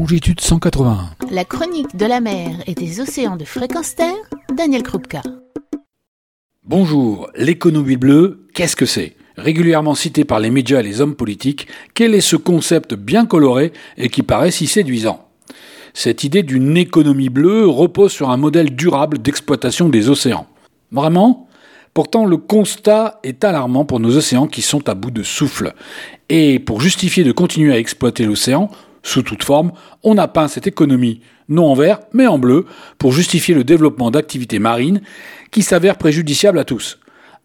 [0.00, 1.10] longitude 181.
[1.30, 4.14] La chronique de la mer et des océans de fréquence terre,
[4.56, 5.20] Daniel Krupka.
[6.64, 9.14] Bonjour, l'économie bleue, qu'est-ce que c'est?
[9.36, 13.74] Régulièrement cité par les médias et les hommes politiques, quel est ce concept bien coloré
[13.98, 15.28] et qui paraît si séduisant?
[15.92, 20.46] Cette idée d'une économie bleue repose sur un modèle durable d'exploitation des océans.
[20.92, 21.46] Vraiment?
[21.92, 25.74] Pourtant, le constat est alarmant pour nos océans qui sont à bout de souffle.
[26.30, 28.70] Et pour justifier de continuer à exploiter l'océan,
[29.02, 29.72] sous toute forme,
[30.02, 32.66] on a peint cette économie, non en vert, mais en bleu,
[32.98, 35.00] pour justifier le développement d'activités marines
[35.50, 36.98] qui s'avèrent préjudiciables à tous.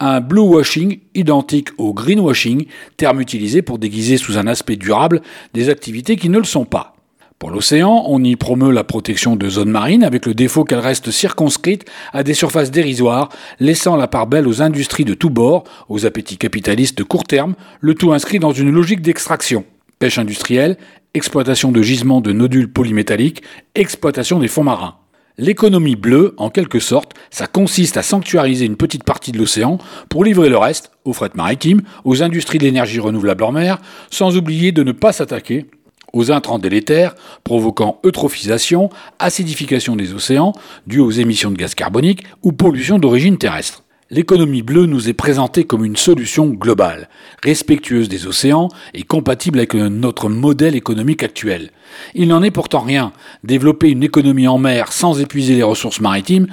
[0.00, 5.22] Un blue washing identique au greenwashing, terme utilisé pour déguiser sous un aspect durable
[5.54, 6.96] des activités qui ne le sont pas.
[7.42, 11.10] Pour l'océan, on y promeut la protection de zones marines avec le défaut qu'elles restent
[11.10, 16.06] circonscrites à des surfaces dérisoires, laissant la part belle aux industries de tous bords, aux
[16.06, 19.64] appétits capitalistes de court terme, le tout inscrit dans une logique d'extraction.
[20.02, 20.78] Pêche industrielle,
[21.14, 23.44] exploitation de gisements de nodules polymétalliques,
[23.76, 24.96] exploitation des fonds marins.
[25.38, 30.24] L'économie bleue, en quelque sorte, ça consiste à sanctuariser une petite partie de l'océan pour
[30.24, 33.78] livrer le reste aux fret maritimes, aux industries de l'énergie renouvelable en mer,
[34.10, 35.66] sans oublier de ne pas s'attaquer
[36.12, 37.14] aux intrants délétères,
[37.44, 40.52] provoquant eutrophisation, acidification des océans,
[40.88, 43.84] due aux émissions de gaz carbonique ou pollution d'origine terrestre.
[44.14, 47.08] L'économie bleue nous est présentée comme une solution globale,
[47.42, 51.70] respectueuse des océans et compatible avec notre modèle économique actuel.
[52.14, 53.14] Il n'en est pourtant rien.
[53.42, 56.46] Développer une économie en mer sans épuiser les ressources maritimes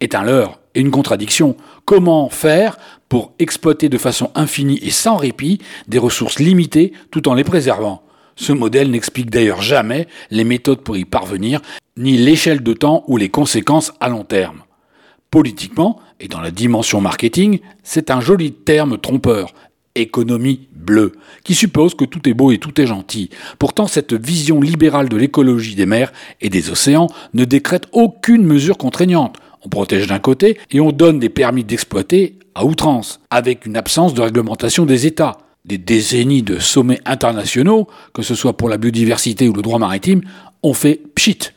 [0.00, 1.56] est un leurre et une contradiction.
[1.84, 7.34] Comment faire pour exploiter de façon infinie et sans répit des ressources limitées tout en
[7.34, 8.02] les préservant?
[8.34, 11.60] Ce modèle n'explique d'ailleurs jamais les méthodes pour y parvenir,
[11.96, 14.64] ni l'échelle de temps ou les conséquences à long terme.
[15.34, 19.52] Politiquement, et dans la dimension marketing, c'est un joli terme trompeur,
[19.96, 21.10] économie bleue,
[21.42, 23.30] qui suppose que tout est beau et tout est gentil.
[23.58, 28.78] Pourtant, cette vision libérale de l'écologie des mers et des océans ne décrète aucune mesure
[28.78, 29.38] contraignante.
[29.64, 34.14] On protège d'un côté et on donne des permis d'exploiter à outrance, avec une absence
[34.14, 39.48] de réglementation des États des décennies de sommets internationaux, que ce soit pour la biodiversité
[39.48, 40.20] ou le droit maritime,
[40.62, 41.50] ont fait pchit.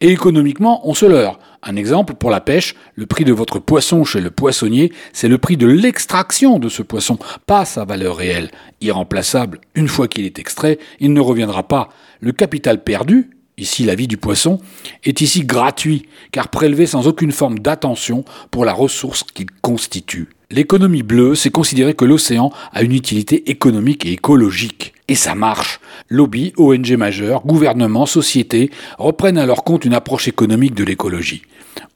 [0.00, 1.38] Et économiquement, on se leurre.
[1.62, 5.38] Un exemple, pour la pêche, le prix de votre poisson chez le poissonnier, c'est le
[5.38, 8.50] prix de l'extraction de ce poisson, pas sa valeur réelle.
[8.80, 11.88] Irremplaçable, une fois qu'il est extrait, il ne reviendra pas.
[12.20, 14.60] Le capital perdu, ici la vie du poisson,
[15.04, 20.28] est ici gratuit, car prélevé sans aucune forme d'attention pour la ressource qu'il constitue.
[20.50, 24.92] L'économie bleue, c'est considérer que l'océan a une utilité économique et écologique.
[25.08, 25.80] Et ça marche.
[26.08, 31.42] Lobby, ONG majeurs, gouvernements, sociétés reprennent à leur compte une approche économique de l'écologie.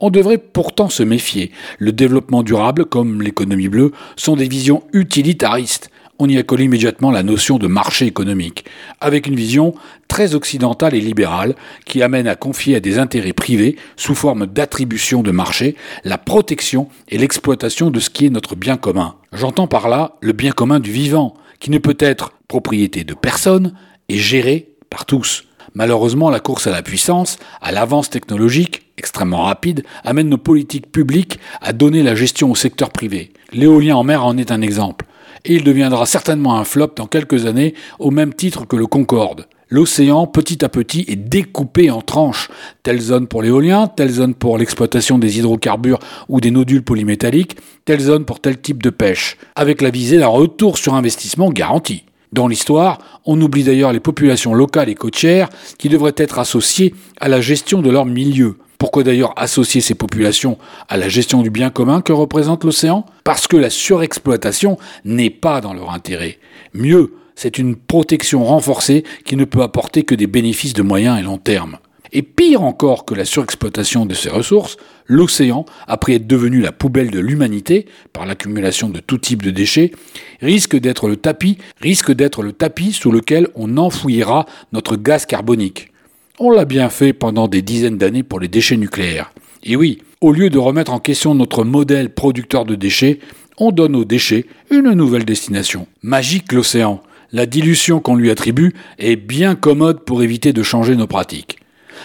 [0.00, 1.53] On devrait pourtant se méfier.
[1.78, 7.22] Le développement durable, comme l'économie bleue, sont des visions utilitaristes on y accole immédiatement la
[7.22, 8.64] notion de marché économique,
[9.00, 9.75] avec une vision
[10.09, 11.54] très occidentale et libérale
[11.84, 16.88] qui amène à confier à des intérêts privés, sous forme d'attribution de marché, la protection
[17.09, 19.15] et l'exploitation de ce qui est notre bien commun.
[19.32, 23.74] J'entends par là le bien commun du vivant, qui ne peut être propriété de personne
[24.08, 25.44] et géré par tous.
[25.74, 31.38] Malheureusement, la course à la puissance, à l'avance technologique, extrêmement rapide, amène nos politiques publiques
[31.60, 33.32] à donner la gestion au secteur privé.
[33.52, 35.04] L'éolien en mer en est un exemple
[35.44, 39.47] et il deviendra certainement un flop dans quelques années au même titre que le Concorde.
[39.70, 42.48] L'océan, petit à petit, est découpé en tranches.
[42.82, 45.98] Telle zone pour l'éolien, telle zone pour l'exploitation des hydrocarbures
[46.28, 50.28] ou des nodules polymétalliques, telle zone pour tel type de pêche, avec la visée d'un
[50.28, 52.04] retour sur investissement garanti.
[52.32, 55.48] Dans l'histoire, on oublie d'ailleurs les populations locales et côtières
[55.78, 58.56] qui devraient être associées à la gestion de leur milieu.
[58.78, 60.56] Pourquoi d'ailleurs associer ces populations
[60.88, 63.04] à la gestion du bien commun que représente l'océan?
[63.24, 66.38] Parce que la surexploitation n'est pas dans leur intérêt.
[66.74, 71.22] Mieux, c'est une protection renforcée qui ne peut apporter que des bénéfices de moyen et
[71.22, 71.78] long terme.
[72.10, 74.76] Et pire encore que la surexploitation de ces ressources,
[75.06, 79.93] l'océan, après être devenu la poubelle de l'humanité par l'accumulation de tout type de déchets,
[80.41, 85.92] risque d'être le tapis, risque d'être le tapis sous lequel on enfouira notre gaz carbonique.
[86.41, 89.30] On l'a bien fait pendant des dizaines d'années pour les déchets nucléaires.
[89.62, 93.21] Et oui, au lieu de remettre en question notre modèle producteur de déchets,
[93.59, 95.86] on donne aux déchets une nouvelle destination.
[96.03, 97.01] Magique l'océan.
[97.33, 101.59] La dilution qu'on lui attribue est bien commode pour éviter de changer nos pratiques.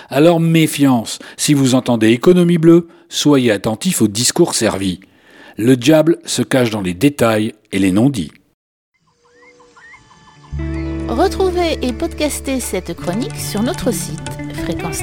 [0.10, 5.00] Alors méfiance, si vous entendez économie bleue, soyez attentif au discours servi.
[5.58, 8.32] Le diable se cache dans les détails et les non-dits.
[11.08, 14.20] Retrouvez et podcastez cette chronique sur notre site
[14.64, 15.02] fréquence